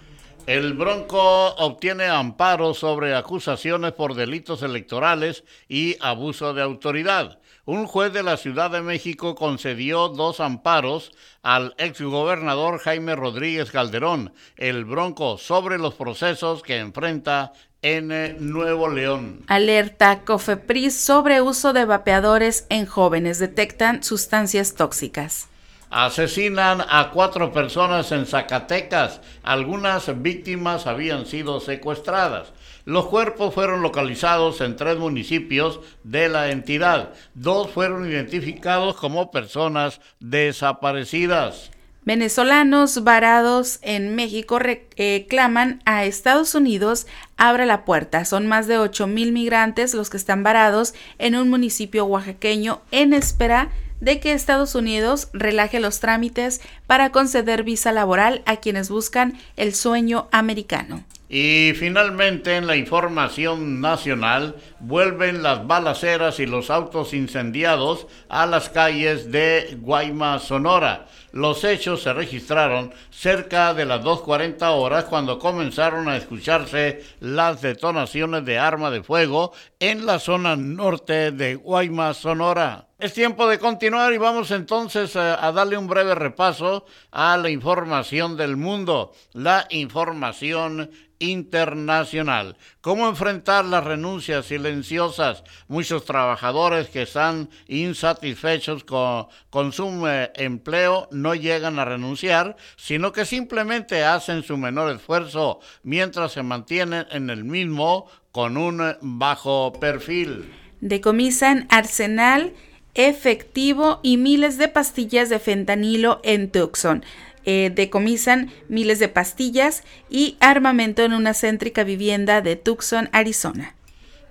[0.47, 8.13] El Bronco obtiene amparo sobre acusaciones por delitos electorales y abuso de autoridad un juez
[8.13, 15.39] de la Ciudad de México concedió dos amparos al exgobernador Jaime Rodríguez Calderón, el Bronco,
[15.39, 18.09] sobre los procesos que enfrenta en
[18.53, 19.45] Nuevo León.
[19.47, 23.39] Alerta COFEPRIS sobre uso de vapeadores en jóvenes.
[23.39, 25.49] Detectan sustancias tóxicas.
[25.91, 29.21] Asesinan a cuatro personas en Zacatecas.
[29.43, 32.53] Algunas víctimas habían sido secuestradas.
[32.85, 37.13] Los cuerpos fueron localizados en tres municipios de la entidad.
[37.35, 41.71] Dos fueron identificados como personas desaparecidas.
[42.05, 47.07] Venezolanos varados en México reclaman a Estados Unidos
[47.37, 48.25] abra la puerta.
[48.25, 53.13] Son más de 8 mil migrantes los que están varados en un municipio oaxaqueño en
[53.13, 53.71] espera
[54.01, 59.73] de que Estados Unidos relaje los trámites para conceder visa laboral a quienes buscan el
[59.73, 61.05] sueño americano.
[61.35, 68.69] Y finalmente en la información nacional vuelven las balaceras y los autos incendiados a las
[68.69, 71.07] calles de Guaymas, Sonora.
[71.33, 78.45] Los hechos se registraron cerca de las 2.40 horas cuando comenzaron a escucharse las detonaciones
[78.45, 82.89] de arma de fuego en la zona norte de Guaymas, Sonora.
[82.99, 87.49] Es tiempo de continuar y vamos entonces a, a, darle un breve repaso a la
[87.49, 90.91] información del mundo, la información
[91.23, 92.57] internacional.
[92.81, 95.45] ¿Cómo enfrentar las renuncias silenciosas?
[95.69, 103.25] Muchos trabajadores que están insatisfechos con, su eh, empleo no llegan a renunciar, sino que
[103.25, 110.53] simplemente hacen su menor esfuerzo mientras se mantienen en el mismo con un bajo perfil.
[110.81, 112.53] Decomisan arsenal
[112.95, 117.05] efectivo y miles de pastillas de fentanilo en Tucson.
[117.45, 123.75] Eh, decomisan miles de pastillas y armamento en una céntrica vivienda de Tucson, Arizona.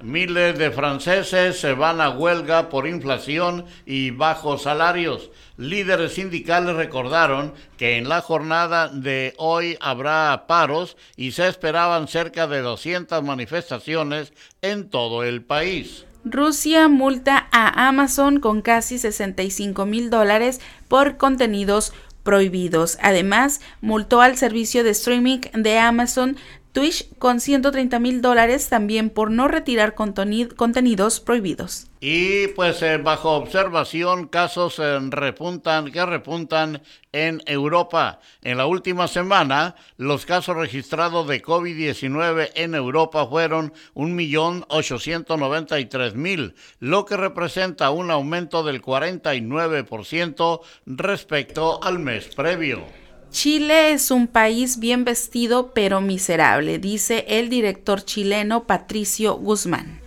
[0.04, 5.30] Miles de franceses se van a huelga por inflación y bajos salarios.
[5.58, 12.48] Líderes sindicales recordaron que en la jornada de hoy habrá paros y se esperaban cerca
[12.48, 14.34] de 200 manifestaciones
[14.64, 16.06] en todo el país.
[16.24, 21.94] Rusia multa a Amazon con casi 65 mil dólares por contenidos
[22.24, 22.98] prohibidos.
[23.02, 26.38] Además, multó al servicio de streaming de Amazon
[26.72, 31.88] Twitch con 130 mil dólares también por no retirar contenidos prohibidos.
[32.00, 38.20] Y pues eh, bajo observación casos eh, repuntan, que repuntan en Europa.
[38.42, 47.18] En la última semana los casos registrados de COVID-19 en Europa fueron 1.893.000, lo que
[47.18, 52.84] representa un aumento del 49% respecto al mes previo.
[53.32, 60.02] Chile es un país bien vestido pero miserable, dice el director chileno Patricio Guzmán.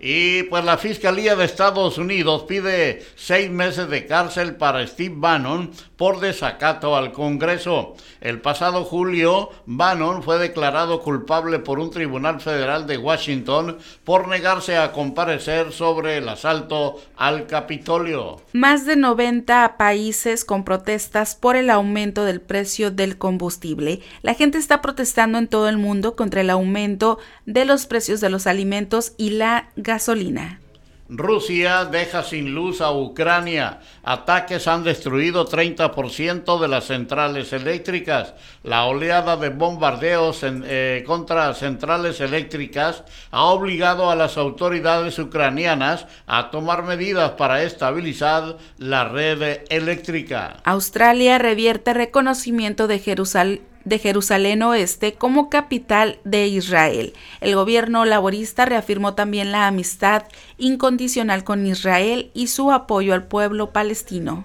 [0.00, 5.70] Y pues la Fiscalía de Estados Unidos pide seis meses de cárcel para Steve Bannon
[5.96, 7.94] por desacato al Congreso.
[8.20, 14.76] El pasado julio, Bannon fue declarado culpable por un tribunal federal de Washington por negarse
[14.76, 18.40] a comparecer sobre el asalto al Capitolio.
[18.52, 24.00] Más de 90 países con protestas por el aumento del precio del combustible.
[24.22, 28.30] La gente está protestando en todo el mundo contra el aumento de los precios de
[28.30, 30.60] los alimentos y la gasolina.
[31.08, 33.80] Rusia deja sin luz a Ucrania.
[34.02, 38.34] Ataques han destruido 30% de las centrales eléctricas.
[38.62, 46.50] La oleada de bombardeos eh, contra centrales eléctricas ha obligado a las autoridades ucranianas a
[46.50, 50.56] tomar medidas para estabilizar la red eléctrica.
[50.64, 57.14] Australia revierte reconocimiento de Jerusalén de Jerusalén Oeste como capital de Israel.
[57.40, 60.24] El gobierno laborista reafirmó también la amistad
[60.58, 64.44] incondicional con Israel y su apoyo al pueblo palestino.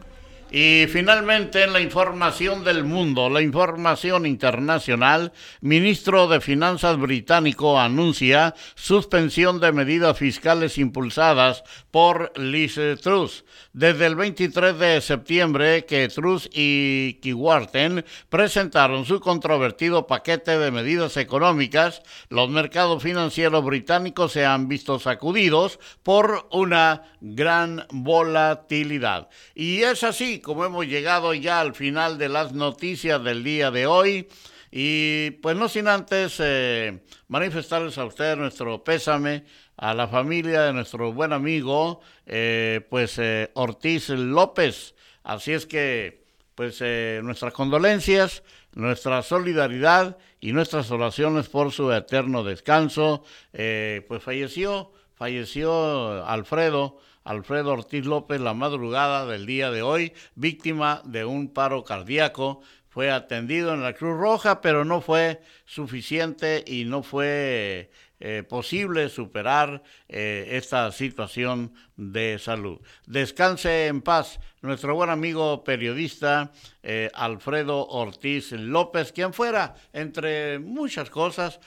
[0.53, 5.31] Y finalmente en la información del mundo, la información internacional,
[5.61, 13.45] ministro de Finanzas británico anuncia suspensión de medidas fiscales impulsadas por Liz Truss.
[13.71, 21.15] Desde el 23 de septiembre que Truss y Kiwarten presentaron su controvertido paquete de medidas
[21.15, 29.29] económicas, los mercados financieros británicos se han visto sacudidos por una gran volatilidad.
[29.55, 33.85] Y es así como hemos llegado ya al final de las noticias del día de
[33.85, 34.27] hoy.
[34.71, 39.43] Y pues no sin antes eh, manifestarles a ustedes nuestro pésame
[39.75, 44.95] a la familia de nuestro buen amigo, eh, pues eh, Ortiz López.
[45.23, 46.23] Así es que,
[46.55, 46.81] pues
[47.23, 53.23] nuestras condolencias, nuestra solidaridad y nuestras oraciones por su eterno descanso.
[53.51, 61.25] pues falleció, falleció Alfredo Alfredo Ortiz López la madrugada del día de hoy, víctima de
[61.25, 62.61] un paro cardíaco.
[62.87, 67.91] Fue atendido en la Cruz Roja, pero no fue suficiente y no fue
[68.23, 72.79] eh, posible superar eh, esta situación de salud.
[73.07, 76.51] Descanse en paz nuestro buen amigo periodista
[76.83, 81.59] eh, Alfredo Ortiz López, quien fuera, entre muchas cosas,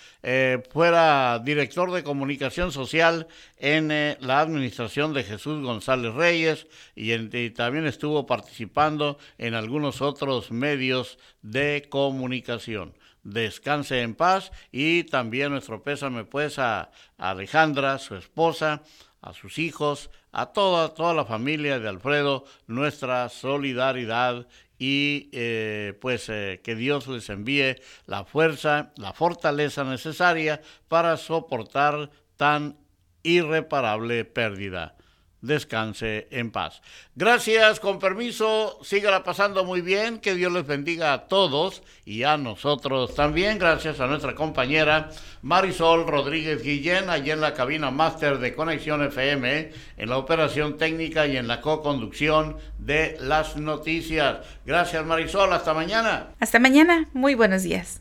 [0.71, 3.27] fuera director de comunicación social
[3.59, 3.89] en
[4.21, 11.19] la administración de Jesús González Reyes y, y también estuvo participando en algunos otros medios
[11.43, 12.95] de comunicación
[13.25, 14.53] descanse en paz.
[14.71, 18.83] Y también nuestro pésame pues a, Alejandra, su esposa,
[19.21, 24.47] a sus hijos, a toda, toda la familia de Alfredo, nuestra solidaridad
[24.79, 32.11] y eh, pues eh, que Dios les envíe la fuerza, la fortaleza necesaria para soportar
[32.37, 32.77] tan
[33.23, 34.97] irreparable pérdida
[35.45, 36.81] descanse en paz.
[37.15, 42.37] Gracias, con permiso, sígala pasando muy bien, que Dios les bendiga a todos y a
[42.37, 45.11] nosotros también, gracias a nuestra compañera
[45.43, 51.27] Marisol Rodríguez Guillén, allí en la cabina máster de Conexión FM, en la operación técnica
[51.27, 54.39] y en la co-conducción de las noticias.
[54.65, 56.29] Gracias Marisol, hasta mañana.
[56.41, 58.01] Hasta mañana, muy buenos días.